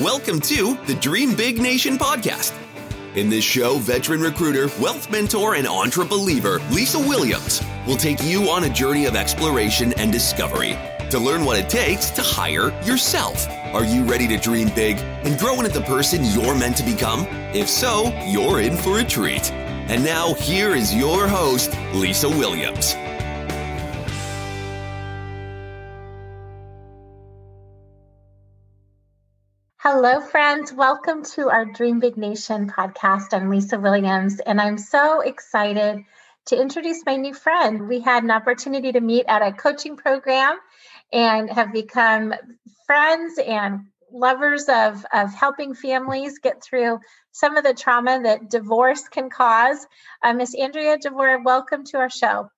[0.00, 2.52] Welcome to the Dream Big Nation podcast.
[3.14, 8.64] In this show, veteran recruiter, wealth mentor, and entrepreneur Lisa Williams will take you on
[8.64, 10.76] a journey of exploration and discovery
[11.10, 13.46] to learn what it takes to hire yourself.
[13.72, 17.20] Are you ready to dream big and grow into the person you're meant to become?
[17.54, 19.52] If so, you're in for a treat.
[19.52, 22.96] And now, here is your host, Lisa Williams.
[29.86, 30.72] Hello, friends.
[30.72, 33.34] Welcome to our Dream Big Nation podcast.
[33.34, 36.02] I'm Lisa Williams, and I'm so excited
[36.46, 37.86] to introduce my new friend.
[37.86, 40.56] We had an opportunity to meet at a coaching program
[41.12, 42.32] and have become
[42.86, 47.00] friends and lovers of, of helping families get through
[47.32, 49.86] some of the trauma that divorce can cause.
[50.22, 52.48] Uh, Miss Andrea DeVore, welcome to our show.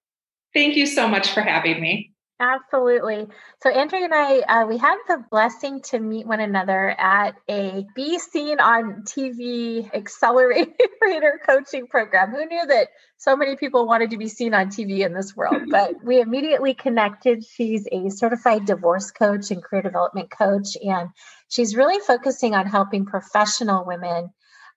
[0.55, 2.13] Thank you so much for having me.
[2.38, 3.28] Absolutely.
[3.62, 7.86] So Andrea and I, uh, we had the blessing to meet one another at a
[7.95, 12.32] Be Seen on TV accelerator coaching program.
[12.32, 15.62] Who knew that so many people wanted to be seen on TV in this world?
[15.70, 17.43] But we immediately connected.
[17.43, 21.09] She's a certified divorce coach and career development coach, and
[21.48, 24.28] she's really focusing on helping professional women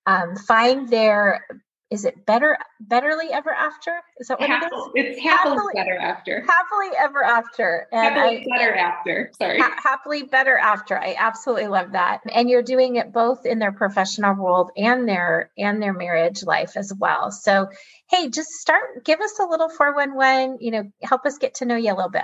[0.06, 1.46] um, find their
[1.92, 3.92] is it better betterly ever after?
[4.20, 4.72] Is that what it is?
[4.96, 6.46] it's happily, happily, better after.
[6.48, 7.88] happily ever after.
[7.92, 9.60] And happily I, better after sorry.
[9.60, 10.98] Ha- happily better after.
[10.98, 12.22] I absolutely love that.
[12.32, 16.78] And you're doing it both in their professional world and their and their marriage life
[16.78, 17.32] as well.
[17.32, 17.70] So
[18.10, 21.76] hey just start give us a little 411 you know help us get to know
[21.76, 22.24] you a little bit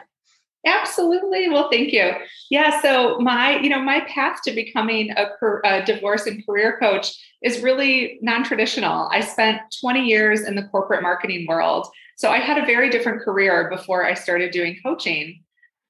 [0.65, 1.49] Absolutely.
[1.49, 2.11] Well, thank you.
[2.49, 2.81] Yeah.
[2.81, 5.27] So my, you know, my path to becoming a,
[5.63, 9.07] a, divorce and career coach is really non-traditional.
[9.11, 11.87] I spent 20 years in the corporate marketing world.
[12.17, 15.43] So I had a very different career before I started doing coaching.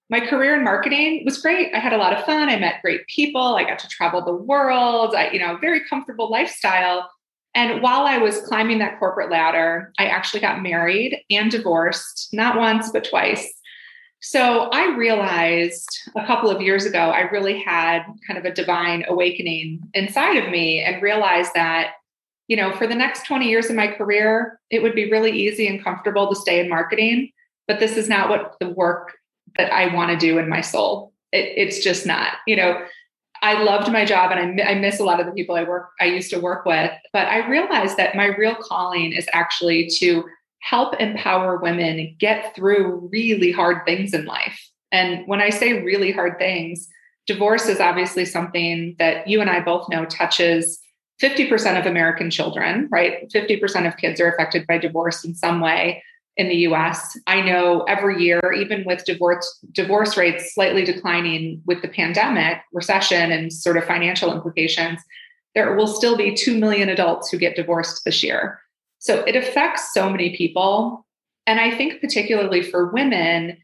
[0.10, 1.74] My career in marketing was great.
[1.74, 2.50] I had a lot of fun.
[2.50, 3.56] I met great people.
[3.56, 5.16] I got to travel the world.
[5.16, 7.10] I, you know, very comfortable lifestyle.
[7.56, 12.58] And while I was climbing that corporate ladder, I actually got married and divorced, not
[12.58, 13.52] once, but twice.
[14.28, 19.06] So I realized a couple of years ago, I really had kind of a divine
[19.08, 21.92] awakening inside of me and realized that,
[22.48, 25.68] you know, for the next 20 years of my career, it would be really easy
[25.68, 27.30] and comfortable to stay in marketing.
[27.68, 29.14] But this is not what the work
[29.60, 31.14] that I want to do in my soul.
[31.32, 32.84] It, it's just not, you know,
[33.44, 35.92] I loved my job and I, I miss a lot of the people I work,
[36.02, 40.24] I used to work with, but I realized that my real calling is actually to
[40.66, 44.60] help empower women get through really hard things in life.
[44.92, 46.88] And when I say really hard things,
[47.28, 50.80] divorce is obviously something that you and I both know touches
[51.22, 53.32] 50% of American children, right?
[53.32, 56.04] 50% of kids are affected by divorce in some way
[56.36, 57.16] in the US.
[57.28, 63.32] I know every year, even with divorce divorce rates slightly declining with the pandemic, recession,
[63.32, 65.00] and sort of financial implications,
[65.54, 68.60] there will still be 2 million adults who get divorced this year.
[69.06, 71.06] So it affects so many people.
[71.46, 73.56] And I think, particularly for women,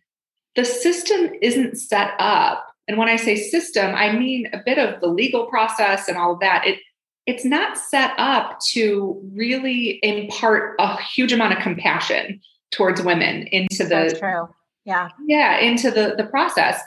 [0.56, 2.68] the system isn't set up.
[2.88, 6.34] And when I say system, I mean a bit of the legal process and all
[6.34, 6.68] of that.
[6.68, 6.78] It,
[7.26, 13.84] it's not set up to really impart a huge amount of compassion towards women into
[13.84, 14.48] the That's true.
[14.86, 15.10] Yeah.
[15.26, 16.80] Yeah, into the, the process.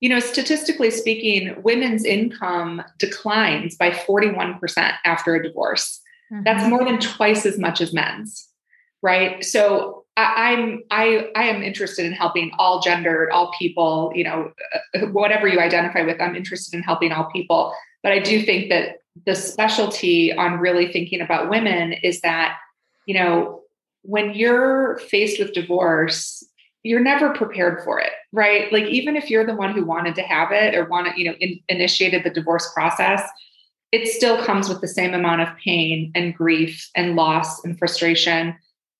[0.00, 6.02] You know, statistically speaking, women's income declines by 41% after a divorce.
[6.32, 6.42] Mm-hmm.
[6.44, 8.48] That's more than twice as much as men's,
[9.02, 9.44] right?
[9.44, 14.52] So I, I'm I I am interested in helping all gendered, all people, you know,
[14.94, 16.20] uh, whatever you identify with.
[16.20, 20.92] I'm interested in helping all people, but I do think that the specialty on really
[20.92, 22.58] thinking about women is that,
[23.06, 23.62] you know,
[24.02, 26.44] when you're faced with divorce,
[26.82, 28.70] you're never prepared for it, right?
[28.72, 31.36] Like even if you're the one who wanted to have it or wanted, you know,
[31.40, 33.22] in, initiated the divorce process,
[33.94, 38.56] it still comes with the same amount of pain and grief and loss and frustration,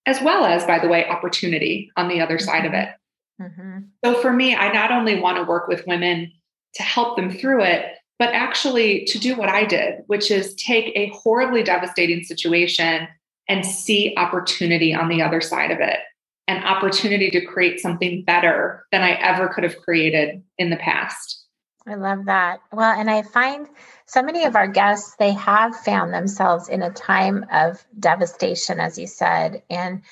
[0.07, 3.43] as well as, by the way, opportunity on the other side of mm-hmm.
[3.43, 3.51] it.
[3.51, 3.79] Mm-hmm.
[4.05, 6.31] So for me, I not only want to work with women
[6.75, 7.87] to help them through it,
[8.21, 13.09] but actually to do what I did, which is take a horribly devastating situation
[13.49, 15.99] and see opportunity on the other side of it
[16.47, 21.44] an opportunity to create something better than I ever could have created in the past.
[21.87, 22.61] I love that.
[22.73, 23.69] Well, and I find
[24.07, 28.99] so many of our guests, they have found themselves in a time of devastation, as
[28.99, 29.63] you said.
[29.69, 30.03] And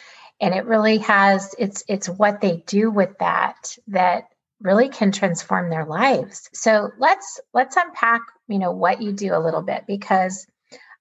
[0.41, 4.25] and it really has it's it's what they do with that that
[4.61, 6.51] really can transform their lives.
[6.53, 10.47] So let's let's unpack, you know, what you do a little bit because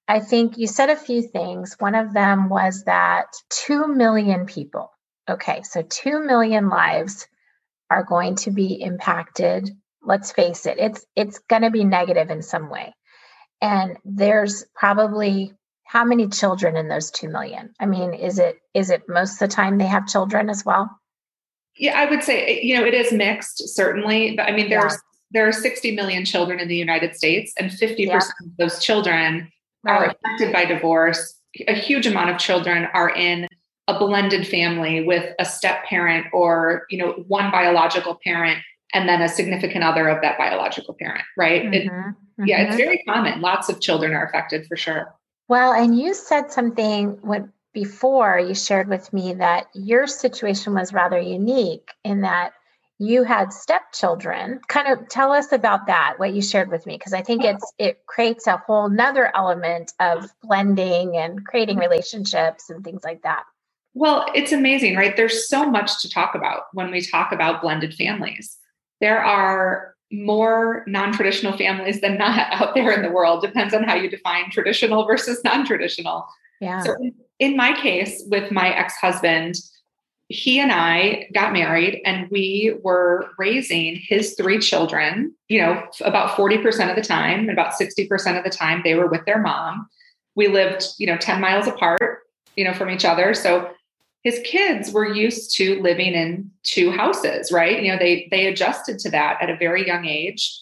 [0.08, 1.76] I think you said a few things.
[1.78, 4.90] One of them was that 2 million people.
[5.28, 7.28] Okay, so 2 million lives
[7.90, 9.70] are going to be impacted
[10.04, 12.94] let's face it it's it's going to be negative in some way
[13.60, 15.52] and there's probably
[15.84, 19.48] how many children in those 2 million i mean is it is it most of
[19.48, 20.90] the time they have children as well
[21.76, 24.92] yeah i would say eh, you know it is mixed certainly but i mean there's
[24.92, 24.98] yeah.
[25.30, 28.16] there are 60 million children in the united states and 50% yeah.
[28.16, 28.22] of
[28.58, 29.50] those children
[29.84, 29.94] right.
[29.94, 31.38] are affected by divorce
[31.68, 33.46] a huge amount of children are in
[33.88, 38.58] a blended family with a step parent or you know one biological parent
[38.92, 41.62] and then a significant other of that biological parent right?
[41.62, 41.74] Mm-hmm.
[41.74, 42.44] It, mm-hmm.
[42.46, 42.76] yeah it's mm-hmm.
[42.76, 43.40] very common.
[43.40, 45.14] Lots of children are affected for sure.
[45.48, 50.92] Well and you said something when before you shared with me that your situation was
[50.92, 52.52] rather unique in that
[52.98, 54.60] you had stepchildren.
[54.68, 57.72] Kind of tell us about that what you shared with me because i think it's
[57.78, 63.44] it creates a whole nother element of blending and creating relationships and things like that.
[63.94, 65.16] Well it's amazing right?
[65.16, 68.58] There's so much to talk about when we talk about blended families
[69.02, 73.94] there are more non-traditional families than not out there in the world depends on how
[73.94, 76.26] you define traditional versus non-traditional
[76.60, 76.96] yeah so
[77.38, 79.56] in my case with my ex-husband
[80.32, 86.36] he and I got married and we were raising his three children, you know, about
[86.36, 89.88] 40% of the time, about 60% of the time they were with their mom.
[90.34, 92.20] We lived, you know, 10 miles apart,
[92.56, 93.34] you know, from each other.
[93.34, 93.70] So
[94.22, 97.82] his kids were used to living in two houses, right?
[97.82, 100.58] You know, they they adjusted to that at a very young age.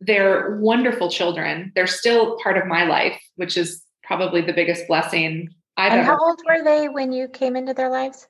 [0.00, 1.72] They're wonderful children.
[1.74, 6.12] They're still part of my life, which is probably the biggest blessing I've and ever.
[6.12, 8.26] How old were they when you came into their lives?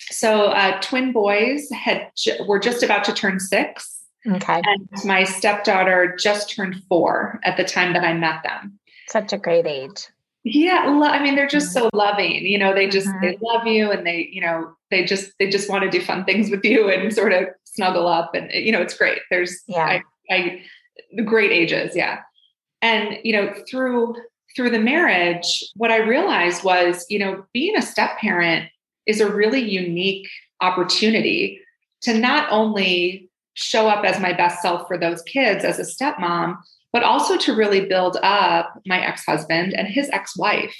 [0.00, 2.10] So uh, twin boys had
[2.46, 4.02] were just about to turn six.
[4.26, 4.62] Okay.
[4.64, 8.78] And my stepdaughter just turned four at the time that I met them.
[9.08, 10.08] Such a great age.
[10.44, 11.86] Yeah, lo- I mean, they're just mm-hmm.
[11.86, 12.44] so loving.
[12.46, 13.24] You know, they just mm-hmm.
[13.24, 16.24] they love you, and they you know they just they just want to do fun
[16.24, 19.20] things with you and sort of snuggle up, and you know it's great.
[19.30, 20.00] There's yeah,
[20.30, 20.62] I,
[21.16, 22.20] I great ages, yeah,
[22.82, 24.16] and you know through
[24.54, 28.68] through the marriage, what I realized was you know being a step parent
[29.06, 30.28] is a really unique
[30.60, 31.60] opportunity
[32.02, 36.58] to not only show up as my best self for those kids as a stepmom,
[36.94, 40.76] but also to really build up my ex husband and his ex wife.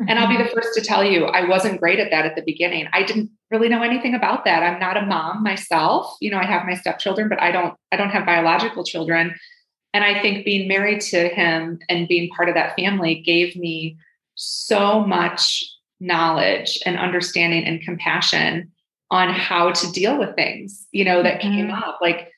[0.00, 0.08] Mm-hmm.
[0.08, 0.54] And I'll be the mm-hmm.
[0.54, 2.88] first to tell you, I wasn't great at that at the beginning.
[2.94, 4.62] I didn't really know anything about that.
[4.62, 6.16] I'm not a mom myself.
[6.22, 9.34] You know, I have my stepchildren, but I don't, I don't have biological children.
[9.92, 13.98] And I think being married to him and being part of that family gave me
[14.36, 15.62] so much
[16.00, 18.72] knowledge and understanding and compassion
[19.10, 21.54] on how to deal with things, you know, that mm-hmm.
[21.54, 21.98] came up.
[22.00, 22.32] Like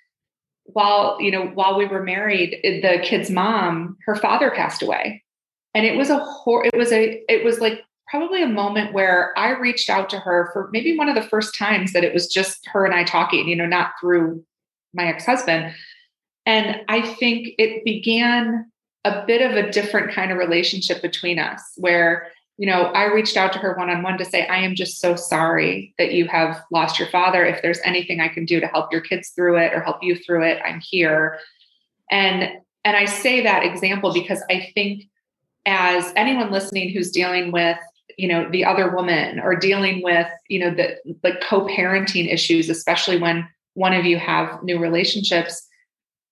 [0.72, 5.22] while, you know, while we were married, the kid's mom, her father passed away.
[5.74, 9.32] And it was a hor- it was a it was like probably a moment where
[9.38, 12.26] I reached out to her for maybe one of the first times that it was
[12.26, 14.44] just her and I talking, you know, not through
[14.92, 15.74] my ex-husband.
[16.44, 18.70] And I think it began
[19.04, 23.36] a bit of a different kind of relationship between us where you know, I reached
[23.36, 26.28] out to her one on one to say, I am just so sorry that you
[26.28, 27.44] have lost your father.
[27.44, 30.16] If there's anything I can do to help your kids through it or help you
[30.16, 31.38] through it, I'm here.
[32.10, 32.50] And
[32.84, 35.04] and I say that example because I think
[35.66, 37.78] as anyone listening who's dealing with
[38.18, 43.18] you know the other woman or dealing with you know the like co-parenting issues especially
[43.18, 45.66] when one of you have new relationships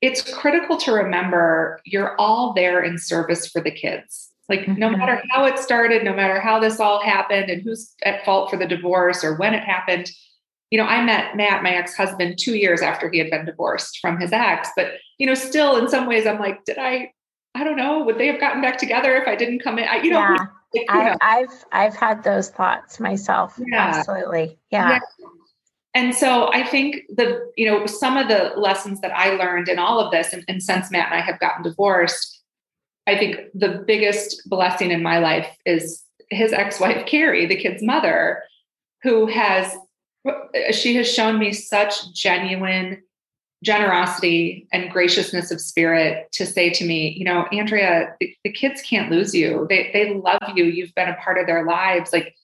[0.01, 4.99] it's critical to remember you're all there in service for the kids like, no mm-hmm.
[4.99, 8.57] matter how it started, no matter how this all happened and who's at fault for
[8.57, 10.11] the divorce or when it happened,
[10.71, 13.99] you know, I met Matt, my ex husband, two years after he had been divorced
[14.01, 14.69] from his ex.
[14.77, 17.13] But, you know, still in some ways, I'm like, did I,
[17.55, 19.89] I don't know, would they have gotten back together if I didn't come in?
[19.89, 20.47] I, you know, yeah.
[20.75, 23.59] like, I've, I've, I've had those thoughts myself.
[23.59, 23.93] Yeah.
[23.95, 24.59] Absolutely.
[24.71, 24.91] Yeah.
[24.91, 24.99] yeah.
[25.95, 29.79] And so I think the, you know, some of the lessons that I learned in
[29.79, 32.40] all of this, and, and since Matt and I have gotten divorced,
[33.07, 38.43] I think the biggest blessing in my life is his ex-wife Carrie, the kid's mother,
[39.03, 39.75] who has
[40.71, 43.03] she has shown me such genuine
[43.65, 48.83] generosity and graciousness of spirit to say to me, you know, Andrea, the, the, kids
[48.83, 49.67] can't lose you.
[49.69, 50.65] They they love you.
[50.65, 52.13] You've been a part of their lives.
[52.13, 52.35] Like,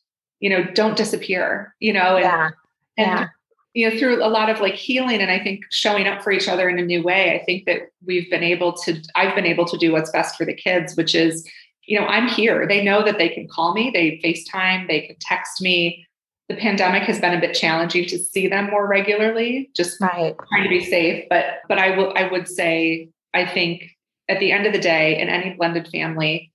[0.41, 1.75] you know, don't disappear.
[1.81, 2.51] You know, and, yeah.
[2.97, 3.29] and yeah
[3.76, 6.49] you know through a lot of like healing and i think showing up for each
[6.49, 9.66] other in a new way i think that we've been able to i've been able
[9.66, 11.47] to do what's best for the kids which is
[11.85, 12.66] you know i'm here.
[12.66, 16.04] They know that they can call me they facetime they can text me.
[16.49, 20.35] The pandemic has been a bit challenging to see them more regularly just right.
[20.49, 23.83] trying to be safe but but i will i would say i think
[24.28, 26.52] at the end of the day in any blended family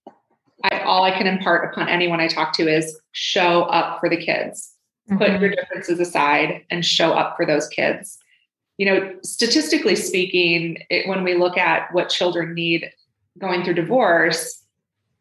[0.64, 4.16] I, all i can impart upon anyone i talk to is show up for the
[4.16, 4.72] kids
[5.12, 5.18] mm-hmm.
[5.18, 8.18] put your differences aside and show up for those kids
[8.78, 12.90] you know statistically speaking it, when we look at what children need
[13.40, 14.64] going through divorce,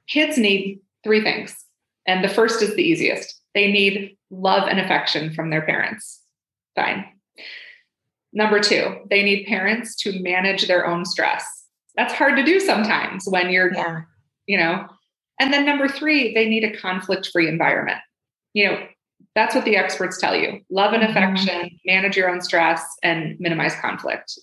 [0.08, 1.54] kids need three things.
[2.06, 6.20] And the first is the easiest they need love and affection from their parents.
[6.76, 7.04] Fine.
[8.32, 11.44] Number two, they need parents to manage their own stress.
[11.96, 14.02] That's hard to do sometimes when you're, yeah.
[14.46, 14.86] you know.
[15.40, 17.98] And then number three, they need a conflict free environment.
[18.54, 18.86] You know,
[19.34, 21.10] that's what the experts tell you love and mm-hmm.
[21.10, 21.76] affection, mm-hmm.
[21.86, 24.38] manage your own stress, and minimize conflict.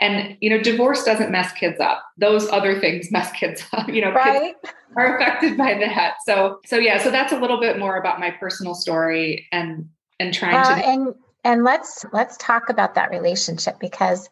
[0.00, 2.04] And, you know, divorce doesn't mess kids up.
[2.18, 3.88] Those other things mess kids up.
[3.88, 4.54] You know, right?
[4.96, 6.16] are affected by that.
[6.26, 9.88] So, so yeah, so that's a little bit more about my personal story and,
[10.18, 10.86] and trying uh, to.
[10.86, 11.14] And,
[11.44, 14.28] and let's, let's talk about that relationship because,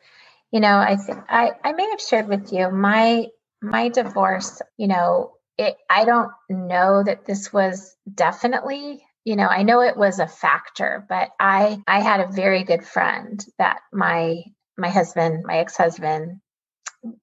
[0.52, 3.26] you know, I think I, I may have shared with you my,
[3.60, 9.62] my divorce, you know, it, I don't know that this was definitely you know i
[9.62, 14.42] know it was a factor but i i had a very good friend that my
[14.78, 16.40] my husband my ex-husband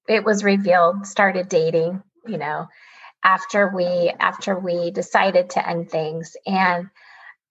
[0.08, 2.68] it was revealed started dating you know
[3.24, 6.36] after we after we decided to end things.
[6.46, 6.89] And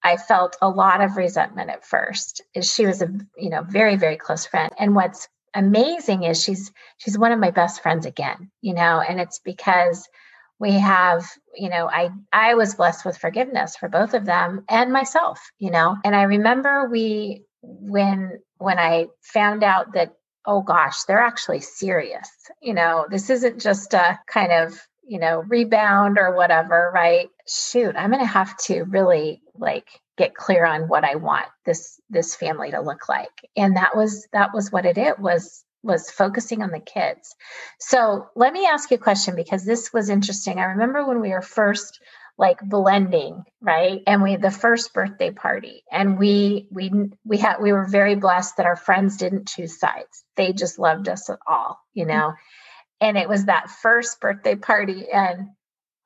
[0.03, 2.41] i felt a lot of resentment at first.
[2.61, 4.71] She was a you know very very close friend.
[4.79, 9.19] And what's amazing is she's she's one of my best friends again you know and
[9.19, 10.07] it's because
[10.59, 11.25] we have
[11.55, 15.71] you know i i was blessed with forgiveness for both of them and myself you
[15.71, 15.95] know?
[16.03, 20.13] And i remember we when when i found out that
[20.45, 22.29] oh gosh they're actually serious
[22.61, 23.05] you know?
[23.09, 27.29] This isn't just a kind of you know rebound or whatever right?
[27.47, 29.87] Shoot i'm going to have to really like
[30.17, 33.47] get clear on what i want this this family to look like.
[33.55, 37.35] And that was that was what it, it was was focusing on the kids.
[37.79, 40.59] So let me ask you a question because this was interesting.
[40.59, 41.99] I remember when we were first
[42.37, 44.01] like blending, right?
[44.07, 46.91] And we the first birthday party and we we
[47.25, 50.23] we had we were very blessed that our friends didn't choose sides.
[50.35, 52.33] They just loved us at all, you know.
[53.01, 55.49] And it was that first birthday party and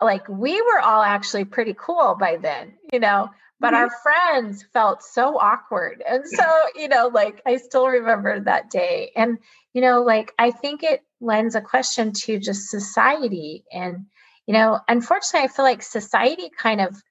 [0.01, 3.29] like we were all actually pretty cool by then, you know
[3.63, 3.75] but mm-hmm.
[3.75, 6.03] our friends felt so awkward.
[6.05, 6.43] And so
[6.75, 9.11] you know like i still remember that day.
[9.15, 9.39] And
[9.73, 13.63] you know like i think it lends a question to just society.
[13.71, 14.05] And
[14.45, 17.01] you know unfortunately i feel like society kind of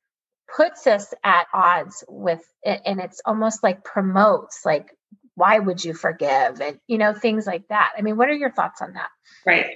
[0.55, 4.95] puts us at odds with it and it's almost like promotes like
[5.35, 6.61] why would you forgive?
[6.61, 7.93] and you know things like that.
[7.97, 9.09] I mean what are your thoughts on that?
[9.47, 9.67] Right.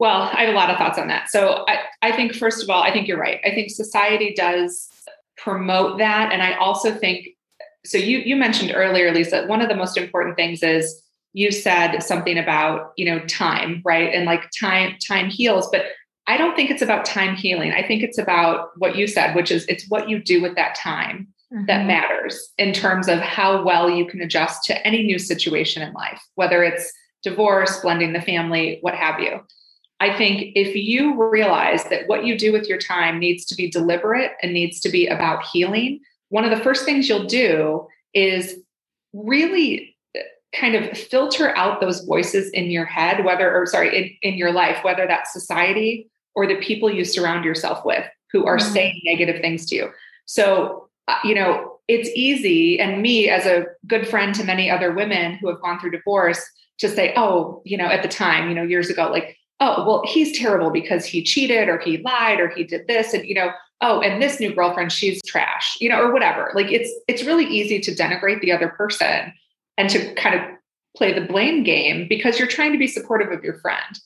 [0.00, 1.30] Well i have a lot of thoughts on that.
[1.30, 3.38] So i, I think first of all i think you're right.
[3.44, 4.88] I think society does
[5.36, 6.32] promote that.
[6.32, 7.28] And I also think
[7.84, 11.02] so you you mentioned earlier, Lisa, one of the most important things is
[11.34, 14.14] you said something about, you know, time, right?
[14.14, 15.86] And like time, time heals, but
[16.26, 17.72] I don't think it's about time healing.
[17.72, 20.74] I think it's about what you said, which is it's what you do with that
[20.74, 21.66] time mm-hmm.
[21.66, 25.92] that matters in terms of how well you can adjust to any new situation in
[25.92, 26.90] life, whether it's
[27.22, 29.40] divorce, blending the family, what have you.
[30.04, 33.70] I think if you realize that what you do with your time needs to be
[33.70, 38.56] deliberate and needs to be about healing, one of the first things you'll do is
[39.14, 39.96] really
[40.54, 44.52] kind of filter out those voices in your head, whether, or sorry, in, in your
[44.52, 48.72] life, whether that's society or the people you surround yourself with who are mm-hmm.
[48.74, 49.90] saying negative things to you.
[50.26, 54.92] So, uh, you know, it's easy, and me as a good friend to many other
[54.92, 56.42] women who have gone through divorce,
[56.78, 60.02] to say, oh, you know, at the time, you know, years ago, like, oh, well,
[60.04, 63.14] he's terrible because he cheated or he lied or he did this.
[63.14, 66.50] And, you know, oh, and this new girlfriend, she's trash, you know, or whatever.
[66.54, 69.32] Like it's it's really easy to denigrate the other person
[69.76, 70.42] and to kind of
[70.96, 73.98] play the blame game because you're trying to be supportive of your friend.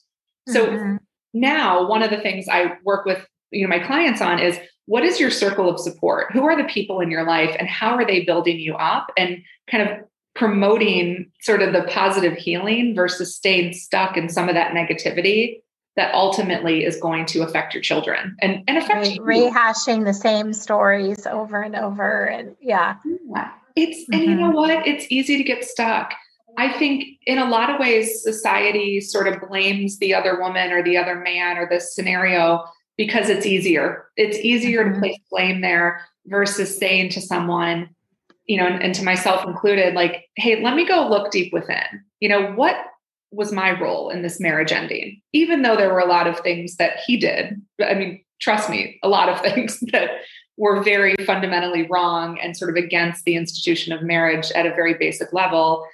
[0.47, 0.95] So mm-hmm.
[1.33, 5.03] now one of the things I work with, you know, my clients on is what
[5.03, 6.31] is your circle of support?
[6.31, 9.43] Who are the people in your life and how are they building you up and
[9.69, 9.99] kind of
[10.39, 15.61] promoting sort of the positive healing versus staying stuck in some of that negativity
[15.97, 20.53] that ultimately is going to affect your children and, and affect Re- rehashing the same
[20.53, 22.95] stories over and over and yeah,
[23.29, 23.51] yeah.
[23.75, 24.13] it's mm-hmm.
[24.13, 24.55] and you know mm-hmm.
[24.55, 26.13] what it's easy to get stuck
[26.57, 30.81] i think in a lot of ways society sort of blames the other woman or
[30.81, 32.63] the other man or this scenario
[32.95, 34.93] because it's easier it's easier mm-hmm.
[34.93, 37.89] to place blame there versus saying to someone
[38.49, 42.03] you know, and, and to myself included, like, hey, let me go look deep within.
[42.19, 42.75] You know, what
[43.31, 45.21] was my role in this marriage ending?
[45.33, 47.61] Even though there were a lot of things that he did.
[47.79, 50.09] I mean, trust me, a lot of things that
[50.57, 54.95] were very fundamentally wrong and sort of against the institution of marriage at a very
[54.95, 55.85] basic level.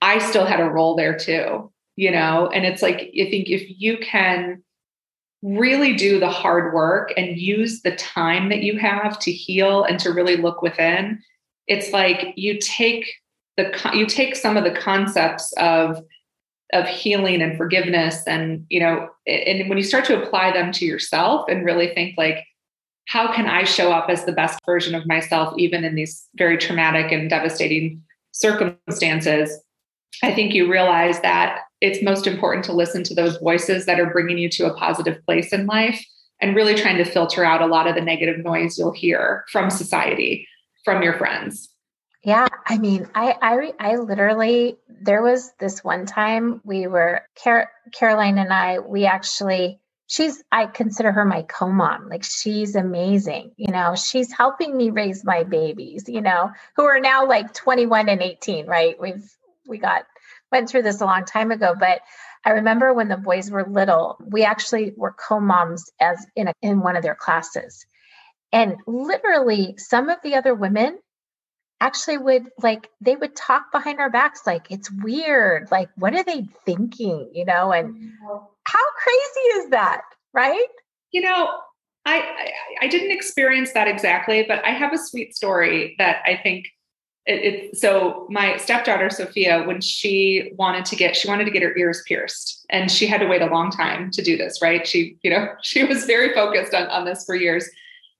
[0.00, 2.48] I still had a role there too, you know?
[2.54, 4.62] And it's like, I think if you can
[5.42, 9.98] really do the hard work and use the time that you have to heal and
[10.00, 11.20] to really look within,
[11.66, 13.06] it's like you take
[13.56, 16.02] the you take some of the concepts of
[16.72, 20.86] of healing and forgiveness and you know and when you start to apply them to
[20.86, 22.44] yourself and really think like
[23.08, 26.56] how can i show up as the best version of myself even in these very
[26.56, 28.02] traumatic and devastating
[28.32, 29.62] circumstances?
[30.22, 34.10] I think you realize that it's most important to listen to those voices that are
[34.10, 36.04] bringing you to a positive place in life
[36.40, 39.70] and really trying to filter out a lot of the negative noise you'll hear from
[39.70, 40.46] society
[40.84, 41.68] from your friends
[42.24, 47.70] yeah, I mean, I I I literally there was this one time we were Car-
[47.92, 52.08] Caroline and I we actually she's I consider her my co-mom.
[52.08, 53.52] Like she's amazing.
[53.56, 58.08] You know, she's helping me raise my babies, you know, who are now like 21
[58.08, 58.94] and 18, right?
[59.00, 59.28] We've
[59.66, 60.04] we got
[60.52, 62.02] went through this a long time ago, but
[62.44, 66.80] I remember when the boys were little, we actually were co-moms as in a, in
[66.80, 67.84] one of their classes.
[68.52, 70.98] And literally some of the other women
[71.80, 75.70] actually would like they would talk behind our backs like it's weird.
[75.70, 77.30] Like what are they thinking?
[77.32, 78.36] You know and mm-hmm.
[78.64, 80.68] how crazy is that right?
[81.10, 81.50] You know
[82.04, 86.38] I, I, I didn't experience that exactly but i have a sweet story that i
[86.42, 86.66] think
[87.26, 91.62] it, it, so my stepdaughter sophia when she wanted to get she wanted to get
[91.62, 94.86] her ears pierced and she had to wait a long time to do this right?
[94.86, 97.68] She you know she was very focused on, on this for years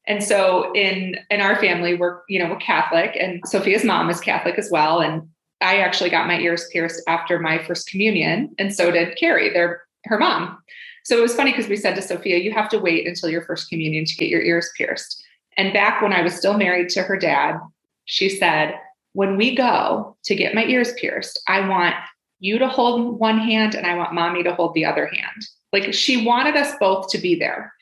[0.06, 4.20] and so in in our family, we're you know we're Catholic, and Sophia's mom is
[4.20, 5.00] Catholic as well.
[5.00, 5.28] And
[5.60, 9.82] I actually got my ears pierced after my first communion, and so did Carrie, their
[10.06, 10.58] her mom.
[11.04, 13.42] So it was funny because we said to Sophia, "You have to wait until your
[13.42, 15.22] first communion to get your ears pierced."
[15.56, 17.58] And back when I was still married to her dad,
[18.04, 18.74] she said,
[19.12, 21.94] "When we go to get my ears pierced, I want
[22.40, 25.94] you to hold one hand, and I want mommy to hold the other hand." Like
[25.94, 27.72] she wanted us both to be there.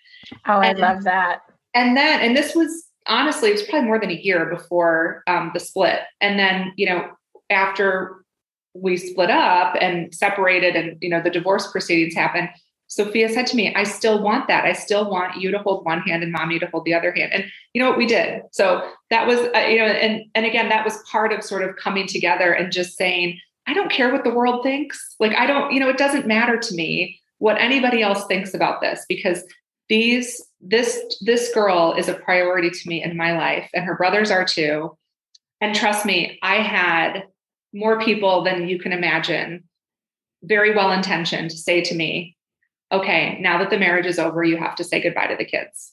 [0.47, 1.41] Oh, I love that
[1.75, 5.50] and then and this was honestly it was probably more than a year before um,
[5.55, 6.00] the split.
[6.21, 7.11] And then you know
[7.50, 8.25] after
[8.75, 12.49] we split up and separated and you know the divorce proceedings happened
[12.87, 14.65] sophia said to me i still want that.
[14.65, 17.33] I still want you to hold one hand and mommy to hold the other hand.
[17.33, 17.99] And you know what?
[17.99, 18.43] We did.
[18.52, 21.76] So that was uh, you know and and again that was part of sort of
[21.76, 25.17] coming together and just saying i don't care what the world thinks.
[25.21, 28.80] Like i don't you know it doesn't matter to me what anybody else thinks about
[28.80, 29.43] this because
[29.91, 34.31] these this this girl is a priority to me in my life and her brothers
[34.31, 34.97] are too.
[35.61, 37.25] And trust me i had
[37.75, 39.65] more people than you can imagine
[40.43, 42.35] very well intentioned say to me
[42.91, 45.93] okay now that the marriage is over you have to say goodbye to the kids.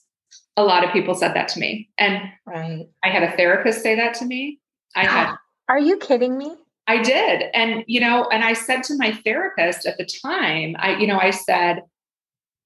[0.55, 1.87] A lot of people said that to me.
[1.99, 2.87] And right.
[3.03, 4.59] I had a therapist say that to me.
[4.95, 5.35] I had
[5.69, 6.55] are you kidding me?
[6.87, 7.43] I did.
[7.53, 11.19] And you know and i said to my therapist at the time i you know
[11.19, 11.81] i said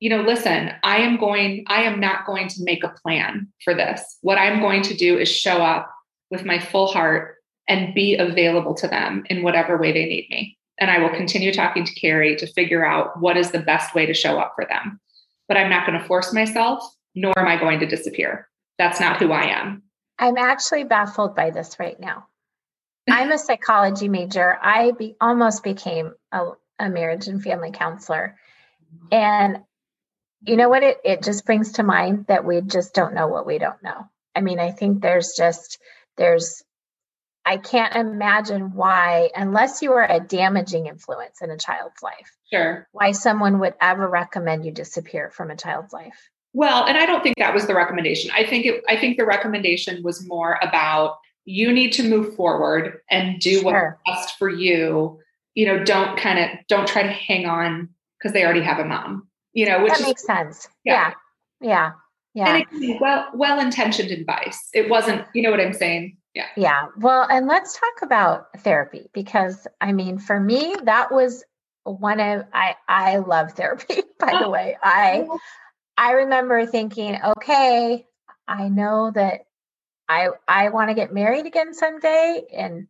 [0.01, 3.75] you know, listen, I am going, I am not going to make a plan for
[3.75, 4.17] this.
[4.21, 5.89] What I'm going to do is show up
[6.31, 7.35] with my full heart
[7.69, 10.57] and be available to them in whatever way they need me.
[10.79, 14.07] And I will continue talking to Carrie to figure out what is the best way
[14.07, 14.99] to show up for them.
[15.47, 16.83] But I'm not going to force myself,
[17.13, 18.49] nor am I going to disappear.
[18.79, 19.83] That's not who I am.
[20.17, 22.25] I'm actually baffled by this right now.
[23.07, 24.57] I'm a psychology major.
[24.63, 28.35] I be, almost became a, a marriage and family counselor.
[29.11, 29.59] And
[30.43, 30.83] you know what?
[30.83, 34.07] It it just brings to mind that we just don't know what we don't know.
[34.35, 35.79] I mean i think there's just
[36.17, 36.63] there's
[37.45, 42.87] i can't imagine why unless you are a damaging influence in a child's life sure.
[42.91, 46.29] why someone would ever recommend you disappear from a child's life.
[46.53, 48.31] Well and i don't think that was the recommendation.
[48.33, 52.99] I think it i think the recommendation was more about you need to move forward
[53.09, 53.99] and do sure.
[54.05, 55.19] what's best for you.
[55.55, 58.85] You know don't kind of don't try to hang on because they already have a
[58.85, 60.67] mom you know, which that makes is, sense.
[60.83, 61.13] Yeah.
[61.59, 61.91] Yeah.
[62.33, 62.55] Yeah.
[62.55, 64.69] And it, well, well intentioned advice.
[64.73, 66.17] It wasn't, you know what I'm saying?
[66.33, 66.47] Yeah.
[66.55, 66.87] Yeah.
[66.97, 71.43] Well, and let's talk about therapy because I mean, for me, that was
[71.83, 74.49] one of I I love therapy, by the oh.
[74.49, 74.77] way.
[74.81, 75.27] I
[75.97, 78.05] I remember thinking, okay,
[78.47, 79.41] I know that
[80.07, 82.87] I I want to get married again someday and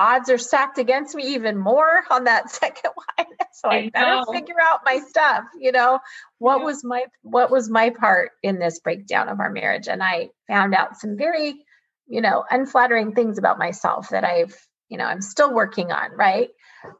[0.00, 3.26] odds are stacked against me even more on that second one.
[3.52, 6.00] So I, I better figure out my stuff, you know.
[6.38, 6.64] What yeah.
[6.64, 9.86] was my what was my part in this breakdown of our marriage?
[9.86, 11.62] And I found out some very,
[12.08, 14.56] you know, unflattering things about myself that I've,
[14.88, 16.48] you know, I'm still working on, right?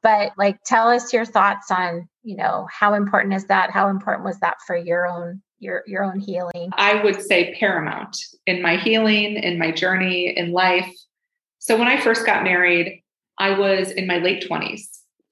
[0.02, 3.70] But like tell us your thoughts on, you know, how important is that?
[3.70, 6.70] How important was that for your own your your own healing?
[6.74, 10.92] I would say paramount in my healing, in my journey in life
[11.60, 13.02] so when I first got married,
[13.38, 14.82] I was in my late 20s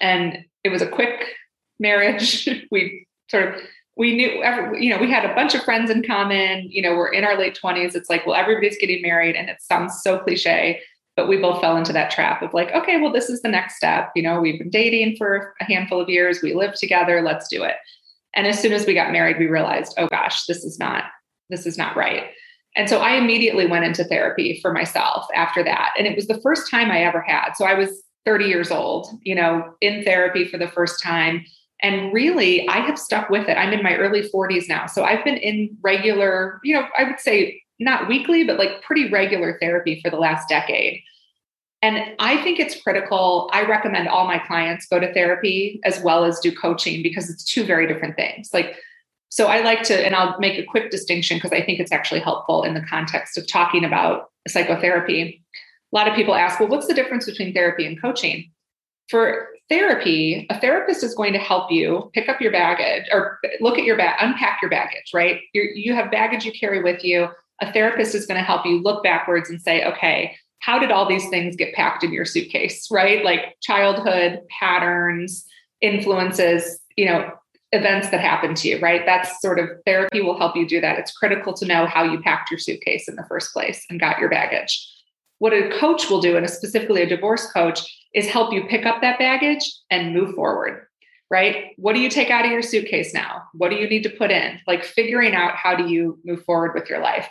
[0.00, 1.34] and it was a quick
[1.80, 2.48] marriage.
[2.70, 3.60] we sort of
[3.96, 6.94] we knew every, you know we had a bunch of friends in common you know
[6.94, 10.18] we're in our late 20s it's like well everybody's getting married and it sounds so
[10.20, 10.80] cliche
[11.18, 13.74] but we both fell into that trap of like, okay, well, this is the next
[13.74, 14.12] step.
[14.14, 17.64] You know, we've been dating for a handful of years, we live together, let's do
[17.64, 17.74] it.
[18.36, 21.06] And as soon as we got married, we realized, oh gosh, this is not,
[21.50, 22.26] this is not right.
[22.78, 25.92] And so I immediately went into therapy for myself after that.
[25.98, 27.54] And it was the first time I ever had.
[27.54, 31.44] So I was 30 years old, you know, in therapy for the first time.
[31.82, 33.58] And really, I have stuck with it.
[33.58, 34.86] I'm in my early 40s now.
[34.86, 39.10] So I've been in regular, you know, I would say not weekly, but like pretty
[39.10, 41.02] regular therapy for the last decade.
[41.82, 43.50] And I think it's critical.
[43.52, 47.44] I recommend all my clients go to therapy as well as do coaching because it's
[47.44, 48.50] two very different things.
[48.52, 48.76] Like,
[49.30, 52.20] so I like to, and I'll make a quick distinction because I think it's actually
[52.20, 55.44] helpful in the context of talking about psychotherapy.
[55.92, 58.50] A lot of people ask, well, what's the difference between therapy and coaching?
[59.08, 63.78] For therapy, a therapist is going to help you pick up your baggage or look
[63.78, 65.40] at your bag, unpack your baggage, right?
[65.52, 67.28] You're, you have baggage you carry with you.
[67.60, 71.08] A therapist is going to help you look backwards and say, okay, how did all
[71.08, 73.24] these things get packed in your suitcase, right?
[73.24, 75.44] Like childhood patterns,
[75.80, 77.30] influences, you know,
[77.72, 79.02] events that happen to you, right?
[79.04, 80.98] That's sort of therapy will help you do that.
[80.98, 84.18] It's critical to know how you packed your suitcase in the first place and got
[84.18, 84.86] your baggage.
[85.38, 87.80] What a coach will do, and specifically a divorce coach,
[88.14, 90.86] is help you pick up that baggage and move forward,
[91.30, 91.74] right?
[91.76, 93.42] What do you take out of your suitcase now?
[93.52, 94.58] What do you need to put in?
[94.66, 97.28] Like figuring out how do you move forward with your life.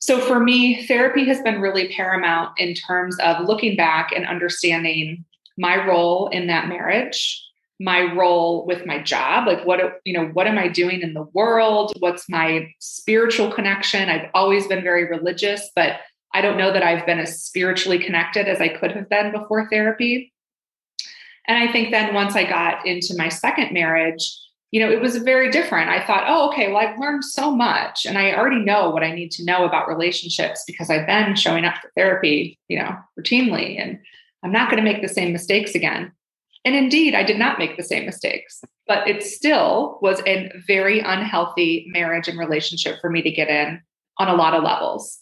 [0.00, 5.24] So for me, therapy has been really paramount in terms of looking back and understanding
[5.56, 7.40] my role in that marriage,
[7.82, 11.26] my role with my job, like what you know, what am I doing in the
[11.32, 11.92] world?
[11.98, 14.08] What's my spiritual connection?
[14.08, 16.00] I've always been very religious, but
[16.32, 19.68] I don't know that I've been as spiritually connected as I could have been before
[19.68, 20.32] therapy.
[21.48, 24.38] And I think then once I got into my second marriage,
[24.70, 25.90] you know, it was very different.
[25.90, 29.12] I thought, oh, okay, well, I've learned so much and I already know what I
[29.12, 33.78] need to know about relationships because I've been showing up for therapy, you know, routinely,
[33.78, 33.98] and
[34.42, 36.12] I'm not going to make the same mistakes again.
[36.64, 41.00] And indeed, I did not make the same mistakes, but it still was a very
[41.00, 43.82] unhealthy marriage and relationship for me to get in
[44.18, 45.18] on a lot of levels.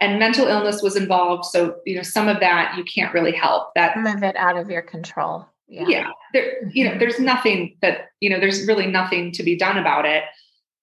[0.00, 1.46] And mental illness was involved.
[1.46, 3.74] So, you know, some of that you can't really help.
[3.74, 5.84] That some of it out of your control yeah.
[5.88, 6.98] yeah there you know mm-hmm.
[6.98, 10.24] there's nothing that you know there's really nothing to be done about it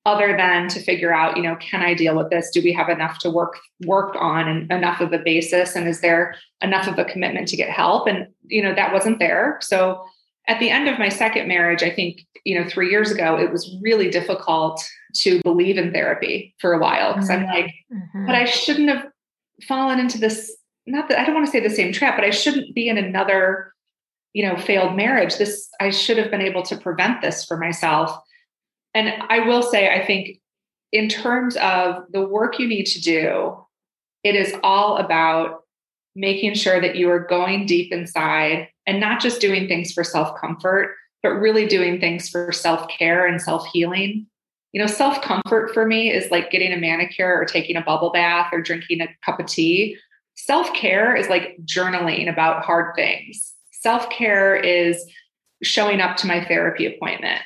[0.06, 2.50] other than to figure out you know can i deal with this?
[2.50, 5.76] Do we have enough to work work on and enough of a basis?
[5.76, 8.08] And is there enough of a commitment to get help?
[8.08, 9.60] And you know that wasn't there.
[9.62, 10.04] So
[10.48, 13.52] at the end of my second marriage i think you know 3 years ago it
[13.52, 14.84] was really difficult
[15.14, 17.48] to believe in therapy for a while because mm-hmm.
[17.48, 18.26] i'm like mm-hmm.
[18.26, 19.08] but i shouldn't have
[19.68, 22.30] fallen into this not that i don't want to say the same trap but i
[22.30, 23.74] shouldn't be in another
[24.34, 25.38] you know failed marriage.
[25.38, 28.18] This i should have been able to prevent this for myself
[28.94, 30.40] and i will say i think
[30.92, 33.58] in terms of the work you need to do
[34.24, 35.64] it is all about
[36.16, 40.40] making sure that you are going deep inside and not just doing things for self
[40.40, 44.28] comfort but really doing things for self care and self healing
[44.72, 48.12] you know self comfort for me is like getting a manicure or taking a bubble
[48.12, 49.98] bath or drinking a cup of tea.
[50.36, 53.54] Self care is like journaling about hard things.
[53.72, 55.06] Self care is
[55.62, 57.42] showing up to my therapy appointment.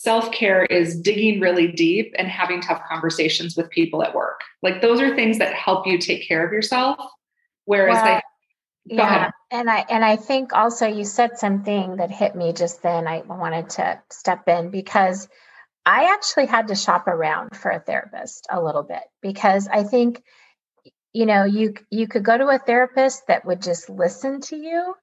[0.00, 4.42] Self care is digging really deep and having tough conversations with people at work.
[4.62, 7.00] Like those are things that help you take care of yourself.
[7.64, 8.20] Whereas well,
[8.86, 9.30] yeah, ahead.
[9.50, 13.08] and I and I think also you said something that hit me just then.
[13.08, 15.28] I wanted to step in because
[15.84, 20.22] I actually had to shop around for a therapist a little bit because I think
[21.12, 24.94] you know you you could go to a therapist that would just listen to you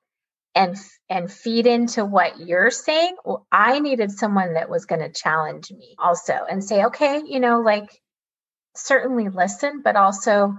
[0.56, 0.78] and
[1.10, 5.72] and feed into what you're saying well, i needed someone that was going to challenge
[5.72, 7.90] me also and say okay you know like
[8.76, 10.58] certainly listen but also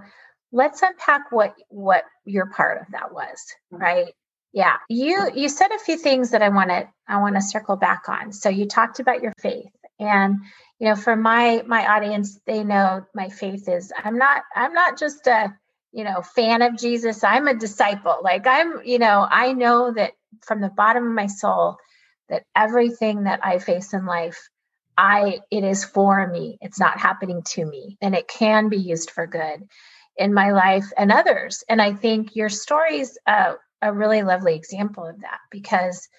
[0.51, 3.37] let's unpack what what your part of that was
[3.73, 3.81] mm-hmm.
[3.81, 4.13] right
[4.53, 7.75] yeah you you said a few things that i want to i want to circle
[7.75, 10.37] back on so you talked about your faith and
[10.79, 14.97] you know for my my audience they know my faith is i'm not i'm not
[14.97, 15.53] just a
[15.91, 17.23] you know, fan of Jesus.
[17.23, 18.17] I'm a disciple.
[18.21, 21.77] Like I'm, you know, I know that from the bottom of my soul
[22.29, 24.49] that everything that I face in life,
[24.97, 26.57] I it is for me.
[26.61, 29.63] It's not happening to me and it can be used for good
[30.17, 31.63] in my life and others.
[31.69, 36.09] And I think your story's a, a really lovely example of that because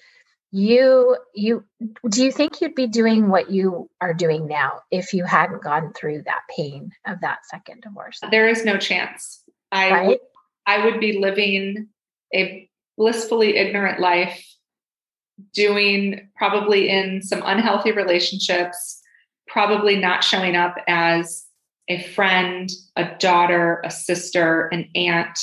[0.50, 1.64] you you
[2.08, 5.92] do you think you'd be doing what you are doing now if you hadn't gone
[5.92, 10.06] through that pain of that second divorce there is no chance I right?
[10.08, 10.18] would,
[10.66, 11.88] I would be living
[12.34, 14.44] a blissfully ignorant life,
[15.54, 19.00] doing probably in some unhealthy relationships,
[19.46, 21.46] probably not showing up as
[21.88, 25.38] a friend, a daughter, a sister, an aunt,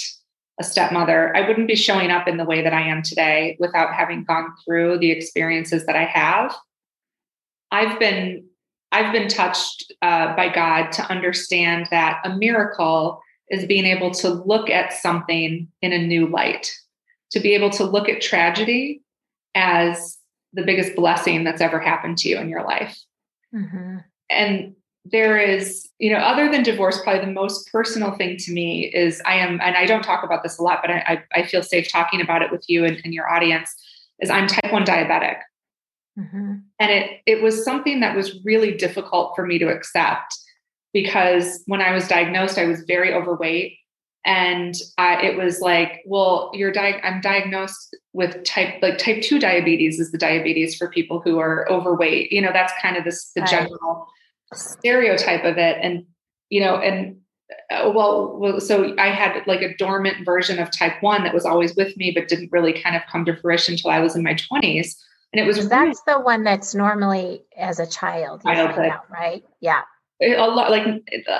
[0.59, 3.93] a stepmother, I wouldn't be showing up in the way that I am today without
[3.93, 6.55] having gone through the experiences that I have.
[7.71, 8.45] I've been
[8.91, 14.29] I've been touched uh, by God to understand that a miracle is being able to
[14.29, 16.71] look at something in a new light,
[17.31, 19.01] to be able to look at tragedy
[19.53, 20.17] as
[20.53, 22.97] the biggest blessing that's ever happened to you in your life.
[23.53, 23.97] Mm-hmm.
[24.29, 28.85] And there is, you know, other than divorce, probably the most personal thing to me
[28.85, 31.61] is I am, and I don't talk about this a lot, but I, I feel
[31.61, 33.73] safe talking about it with you and, and your audience,
[34.19, 35.37] is I'm type 1 diabetic.
[36.17, 36.53] Mm-hmm.
[36.79, 40.33] And it it was something that was really difficult for me to accept
[40.95, 43.77] because when I was diagnosed, I was very overweight.
[44.25, 49.37] And I, it was like, well, you're di- I'm diagnosed with type like type two
[49.37, 52.31] diabetes is the diabetes for people who are overweight.
[52.31, 53.49] You know, that's kind of this the right.
[53.49, 54.07] general
[54.53, 55.77] stereotype of it.
[55.81, 56.05] And
[56.49, 57.17] you know, and
[57.69, 61.45] uh, well, well, so I had like a dormant version of type one that was
[61.45, 64.23] always with me, but didn't really kind of come to fruition until I was in
[64.23, 64.97] my twenties.
[65.33, 69.43] And it was that's really, the one that's normally as a child, childhood, out, right?
[69.59, 69.81] Yeah.
[70.21, 70.85] A lot, like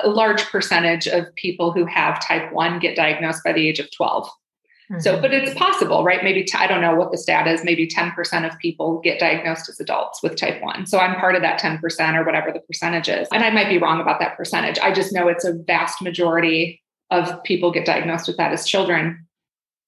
[0.02, 3.90] a large percentage of people who have type one get diagnosed by the age of
[3.90, 4.26] 12.
[4.26, 5.00] Mm-hmm.
[5.00, 6.22] So, but it's possible, right?
[6.22, 7.64] Maybe I don't know what the stat is.
[7.64, 10.86] Maybe 10% of people get diagnosed as adults with type 1.
[10.86, 11.80] So I'm part of that 10%
[12.14, 13.26] or whatever the percentage is.
[13.32, 14.78] And I might be wrong about that percentage.
[14.78, 19.26] I just know it's a vast majority of people get diagnosed with that as children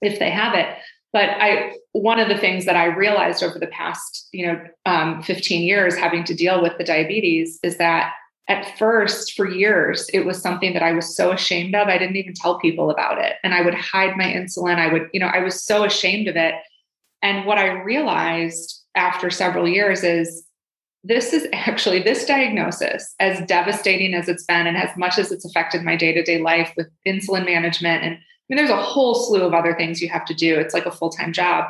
[0.01, 0.69] if they have it
[1.13, 5.23] but i one of the things that i realized over the past you know um,
[5.23, 8.13] 15 years having to deal with the diabetes is that
[8.49, 12.17] at first for years it was something that i was so ashamed of i didn't
[12.17, 15.27] even tell people about it and i would hide my insulin i would you know
[15.27, 16.55] i was so ashamed of it
[17.23, 20.45] and what i realized after several years is
[21.05, 25.45] this is actually this diagnosis as devastating as it's been and as much as it's
[25.45, 29.53] affected my day-to-day life with insulin management and i mean, there's a whole slew of
[29.53, 30.59] other things you have to do.
[30.59, 31.67] It's like a full time job.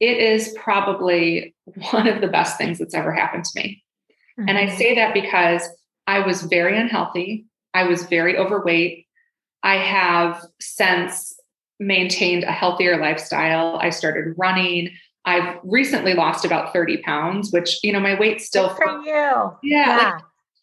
[0.00, 1.54] It is probably
[1.92, 3.82] one of the best things that's ever happened to me.
[4.38, 4.48] Mm-hmm.
[4.48, 4.76] And I mm-hmm.
[4.76, 5.62] say that because
[6.06, 7.46] I was very unhealthy.
[7.72, 9.06] I was very overweight.
[9.62, 11.34] I have since
[11.80, 13.78] maintained a healthier lifestyle.
[13.80, 14.90] I started running.
[15.24, 18.68] I've recently lost about 30 pounds, which, you know, my weight still.
[18.68, 19.12] Good for you.
[19.12, 19.56] Yeah.
[19.62, 20.12] yeah.
[20.14, 20.22] Like,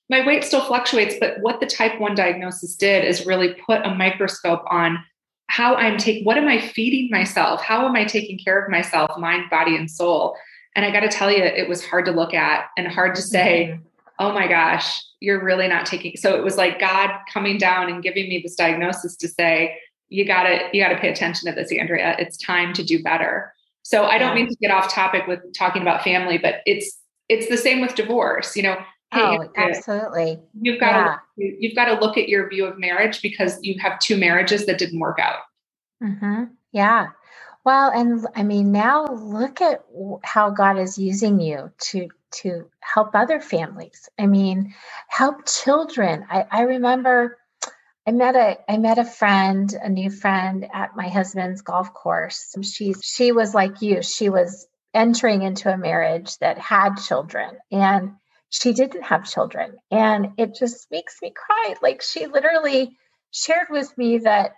[0.09, 3.95] my weight still fluctuates, but what the type 1 diagnosis did is really put a
[3.95, 5.03] microscope on
[5.47, 7.61] how I'm taking, what am I feeding myself?
[7.61, 10.35] How am I taking care of myself, mind, body, and soul?
[10.75, 13.21] And I got to tell you, it was hard to look at and hard to
[13.21, 13.83] say, mm-hmm.
[14.21, 16.15] Oh my gosh, you're really not taking.
[16.15, 19.75] So it was like God coming down and giving me this diagnosis to say,
[20.09, 22.15] you got to, you got to pay attention to this, Andrea.
[22.19, 23.51] It's time to do better.
[23.81, 27.49] So I don't mean to get off topic with talking about family, but it's, it's
[27.49, 28.55] the same with divorce.
[28.55, 28.77] You know,
[29.13, 30.39] oh, absolutely.
[30.61, 31.15] You've got yeah.
[31.49, 34.67] to you've got to look at your view of marriage because you have two marriages
[34.67, 35.39] that didn't work out.
[36.03, 36.43] Mm-hmm.
[36.73, 37.07] Yeah.
[37.63, 39.83] Well, and I mean, now look at
[40.23, 42.09] how God is using you to
[42.41, 44.09] to help other families.
[44.19, 44.73] I mean,
[45.07, 46.25] help children.
[46.29, 47.37] I, I remember
[48.07, 52.55] I met a I met a friend, a new friend at my husband's golf course.
[52.63, 54.01] She's she was like you.
[54.01, 58.13] She was entering into a marriage that had children and
[58.49, 59.77] she didn't have children.
[59.89, 61.75] And it just makes me cry.
[61.81, 62.97] Like she literally
[63.31, 64.51] shared with me that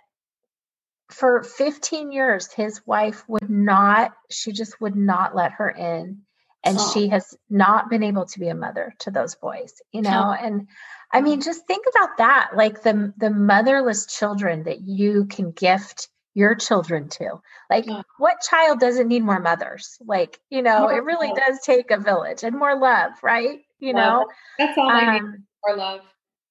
[1.10, 6.22] for 15 years, his wife would not, she just would not let her in.
[6.64, 6.90] And oh.
[6.92, 10.34] she has not been able to be a mother to those boys, you know?
[10.38, 10.44] Oh.
[10.46, 10.68] And
[11.12, 16.08] I mean, just think about that like the, the motherless children that you can gift
[16.32, 17.40] your children to.
[17.70, 18.02] Like, yeah.
[18.18, 19.98] what child doesn't need more mothers?
[20.04, 23.60] Like, you know, it really does take a village and more love, right?
[23.84, 24.26] you know
[24.58, 25.22] that's all i need
[25.62, 26.00] for love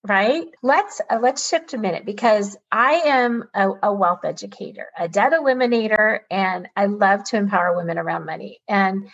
[0.08, 5.08] right let's uh, let's shift a minute because i am a, a, wealth educator a
[5.08, 9.08] debt eliminator and i love to empower women around money and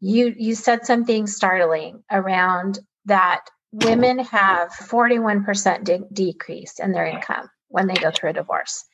[0.00, 7.48] you you said something startling around that women have 41% de- decrease in their income
[7.68, 8.84] when they go through a divorce.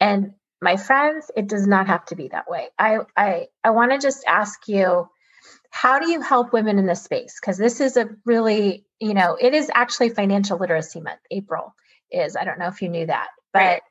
[0.00, 2.68] And my friends it does not have to be that way.
[2.78, 5.08] I i i want to just ask you
[5.70, 7.36] how do you help women in this space?
[7.40, 11.20] Because this is a really you know it is actually financial literacy month.
[11.30, 11.74] April
[12.10, 12.36] is.
[12.36, 13.28] I don't know if you knew that.
[13.52, 13.82] But right.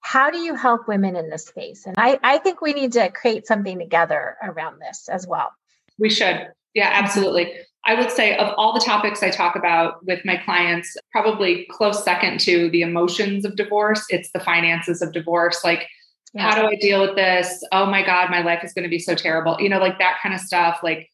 [0.00, 1.86] how do you help women in this space?
[1.86, 5.50] And i i think we need to create something together around this as well
[6.00, 7.52] we should yeah absolutely
[7.84, 12.04] i would say of all the topics i talk about with my clients probably close
[12.04, 15.86] second to the emotions of divorce it's the finances of divorce like
[16.34, 16.42] yeah.
[16.42, 18.98] how do i deal with this oh my god my life is going to be
[18.98, 21.08] so terrible you know like that kind of stuff like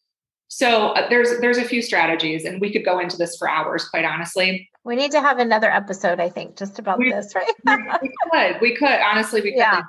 [0.49, 3.89] so uh, there's there's a few strategies, and we could go into this for hours.
[3.89, 6.21] Quite honestly, we need to have another episode.
[6.21, 7.53] I think just about we, this, right?
[8.03, 9.59] we could, we could honestly, we could.
[9.59, 9.83] Yeah.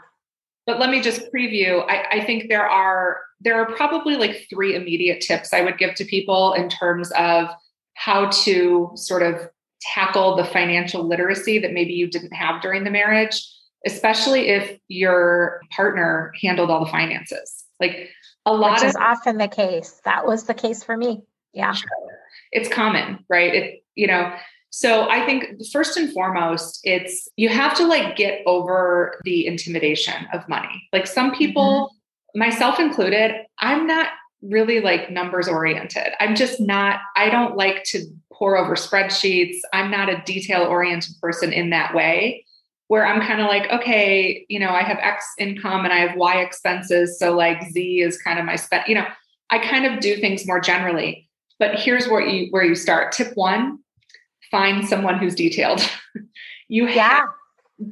[0.65, 1.85] but let me just preview.
[1.87, 5.95] I, I think there are there are probably like three immediate tips I would give
[5.95, 7.49] to people in terms of
[7.95, 9.49] how to sort of
[9.81, 13.47] tackle the financial literacy that maybe you didn't have during the marriage,
[13.85, 17.65] especially if your partner handled all the finances.
[17.79, 18.09] Like
[18.45, 20.01] a lot Which of is often the case.
[20.05, 21.21] That was the case for me.
[21.53, 21.75] Yeah.
[22.51, 23.53] It's common, right?
[23.53, 24.33] It, you know,
[24.69, 30.27] so I think first and foremost, it's you have to like get over the intimidation
[30.33, 30.87] of money.
[30.93, 31.96] Like some people, mm-hmm.
[32.37, 34.09] Myself included, I'm not
[34.43, 36.13] really like numbers oriented.
[36.19, 39.57] I'm just not, I don't like to pour over spreadsheets.
[39.73, 42.45] I'm not a detail oriented person in that way
[42.89, 46.15] where I'm kind of like, okay, you know, I have X income and I have
[46.15, 47.17] Y expenses.
[47.17, 49.05] So like Z is kind of my spend, you know,
[49.49, 51.27] I kind of do things more generally.
[51.57, 53.13] But here's where you where you start.
[53.13, 53.79] Tip one,
[54.51, 55.81] find someone who's detailed.
[56.67, 57.09] you yeah.
[57.09, 57.29] have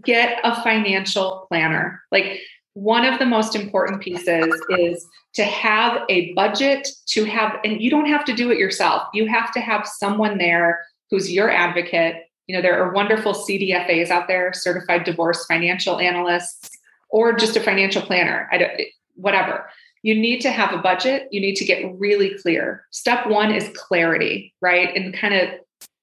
[0.03, 2.01] get a financial planner.
[2.12, 2.39] Like
[2.75, 7.89] one of the most important pieces is to have a budget to have and you
[7.89, 9.03] don't have to do it yourself.
[9.13, 14.09] You have to have someone there who's your advocate you know, there are wonderful CDFAs
[14.09, 16.69] out there, certified divorce financial analysts,
[17.09, 18.47] or just a financial planner.
[18.51, 18.71] I don't,
[19.15, 19.69] whatever.
[20.03, 21.27] You need to have a budget.
[21.31, 22.85] You need to get really clear.
[22.91, 24.95] Step one is clarity, right?
[24.95, 25.49] And kind of,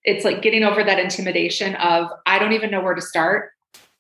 [0.05, 3.51] it's like getting over that intimidation of, I don't even know where to start.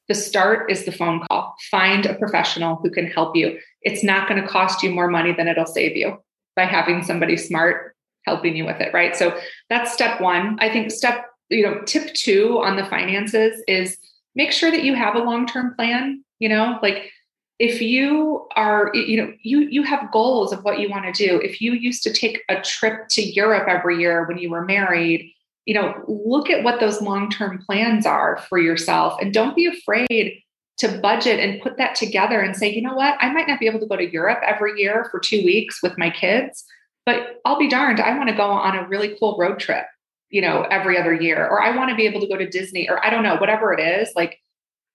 [0.09, 1.55] The start is the phone call.
[1.71, 3.59] Find a professional who can help you.
[3.83, 6.23] It's not going to cost you more money than it'll save you
[6.57, 7.95] by having somebody smart
[8.27, 9.17] helping you with it, right?
[9.17, 9.37] So
[9.69, 10.59] that's step one.
[10.61, 13.99] I think step you know, tip two on the finances is
[14.35, 17.11] make sure that you have a long-term plan, you know, like
[17.59, 21.41] if you are you know you you have goals of what you want to do
[21.43, 25.31] if you used to take a trip to europe every year when you were married
[25.65, 30.43] you know look at what those long-term plans are for yourself and don't be afraid
[30.79, 33.67] to budget and put that together and say you know what i might not be
[33.67, 36.65] able to go to europe every year for 2 weeks with my kids
[37.07, 39.87] but i'll be darned i want to go on a really cool road trip
[40.33, 42.89] you know, every other year, or I want to be able to go to Disney,
[42.89, 44.41] or I don't know, whatever it is, like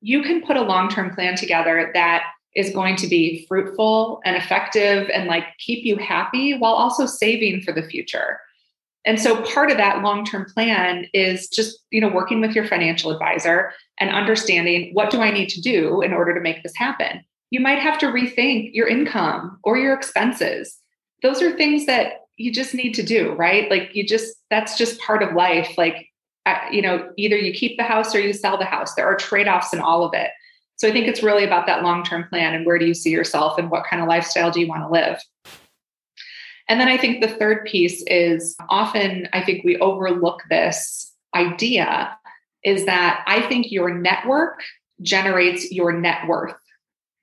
[0.02, 2.24] you can put a long term plan together that
[2.56, 7.62] is going to be fruitful and effective and like keep you happy while also saving
[7.62, 8.40] for the future.
[9.08, 13.10] And so part of that long-term plan is just, you know, working with your financial
[13.10, 17.24] advisor and understanding what do I need to do in order to make this happen.
[17.50, 20.78] You might have to rethink your income or your expenses.
[21.24, 23.72] Those are things that you just need to do, right?
[23.72, 25.78] Like you just, that's just part of life.
[25.78, 26.10] Like,
[26.46, 28.94] uh, you know, either you keep the house or you sell the house.
[28.96, 30.32] There are trade offs in all of it.
[30.76, 33.12] So I think it's really about that long term plan and where do you see
[33.12, 35.22] yourself and what kind of lifestyle do you want to live.
[36.70, 42.18] And then I think the third piece is often I think we overlook this idea
[42.64, 44.62] is that I think your network
[45.02, 46.56] generates your net worth.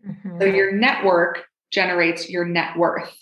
[0.06, 0.40] Mm-hmm.
[0.40, 3.12] So your network generates your net worth.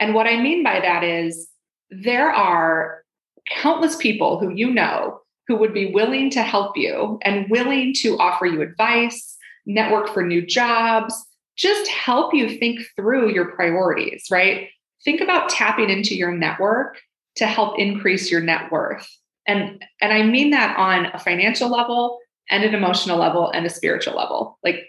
[0.00, 1.48] And what I mean by that is
[1.90, 3.02] there are
[3.48, 8.18] countless people who you know who would be willing to help you and willing to
[8.18, 9.36] offer you advice,
[9.66, 11.14] network for new jobs,
[11.56, 14.68] just help you think through your priorities, right?
[15.04, 16.98] Think about tapping into your network
[17.36, 19.08] to help increase your net worth.
[19.46, 22.18] And and I mean that on a financial level
[22.50, 24.58] and an emotional level and a spiritual level.
[24.64, 24.86] Like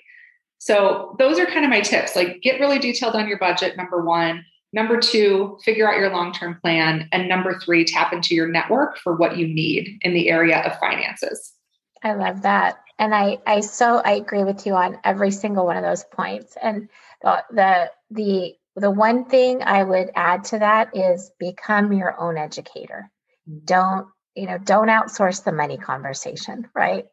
[0.59, 2.15] so those are kind of my tips.
[2.15, 4.43] Like get really detailed on your budget number 1
[4.75, 7.07] Number two, figure out your long term plan.
[7.13, 10.77] And number three, tap into your network for what you need in the area of
[10.79, 11.53] finances.
[12.03, 12.81] I love that.
[12.99, 16.57] And I, I so I agree with you on every single one of those points.
[16.61, 16.89] And
[17.23, 23.09] the the the one thing I would add to that is become your own educator.
[23.63, 27.05] Don't, you know, don't outsource the money conversation, right?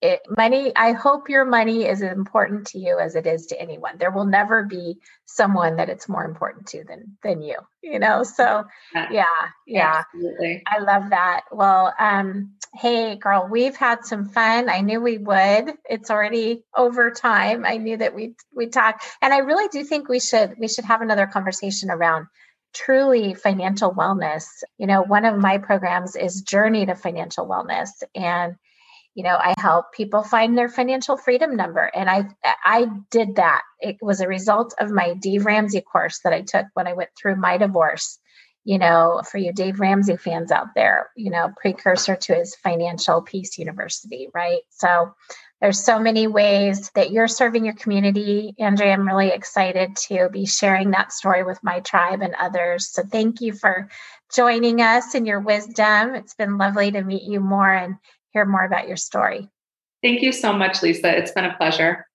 [0.00, 3.60] It, money i hope your money is as important to you as it is to
[3.60, 3.98] anyone.
[3.98, 8.22] There will never be someone that it's more important to than than you you know?
[8.22, 9.24] So yeah.
[9.66, 10.62] yeah Absolutely.
[10.66, 11.42] i love that.
[11.50, 14.68] Well um hey girl we've had some fun.
[14.68, 15.72] I knew we would.
[15.88, 17.64] It's already over time.
[17.64, 19.02] I knew that we we talk.
[19.20, 22.26] And i really do think we should we should have another conversation around
[22.72, 24.44] truly financial wellness.
[24.76, 28.54] You know one of my programs is journey to financial wellness and
[29.18, 31.90] you know i help people find their financial freedom number.
[31.92, 32.28] And i
[32.64, 33.62] i did that.
[33.80, 37.10] It was a result of my dave ramsey course that i took when i went
[37.20, 38.20] through my divorce
[38.64, 43.20] you know for you dave ramsey fans out there you know precursor to his financial
[43.20, 44.60] peace university right?
[44.70, 45.12] So
[45.60, 48.54] there's so many ways that you're serving your community.
[48.60, 52.88] Andrea i'm really excited to be sharing that story with my tribe and others.
[52.92, 53.88] So thank you for
[54.32, 56.14] joining us and your wisdom.
[56.14, 57.72] It's been lovely to meet you more.
[57.72, 57.96] And
[58.38, 59.48] hear more about your story.
[60.02, 61.16] Thank you so much, Lisa.
[61.16, 62.06] It's been a pleasure.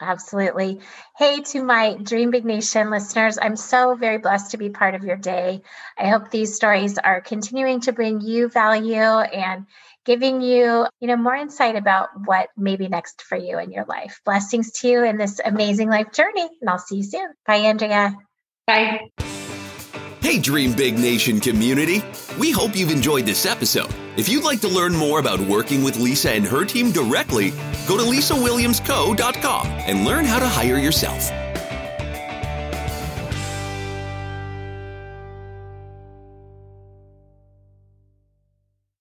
[0.00, 0.80] Absolutely.
[1.16, 5.04] Hey, to my Dream Big Nation listeners, I'm so very blessed to be part of
[5.04, 5.62] your day.
[5.98, 9.66] I hope these stories are continuing to bring you value and
[10.04, 13.84] giving you, you know, more insight about what may be next for you in your
[13.84, 14.20] life.
[14.24, 17.32] Blessings to you in this amazing life journey, and I'll see you soon.
[17.46, 18.14] Bye, Andrea.
[18.66, 19.31] Bye.
[20.32, 22.02] Hey, Dream Big Nation community.
[22.38, 23.94] We hope you've enjoyed this episode.
[24.16, 27.50] If you'd like to learn more about working with Lisa and her team directly,
[27.86, 31.30] go to lisawilliamsco.com and learn how to hire yourself.